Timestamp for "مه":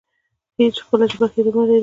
1.27-1.27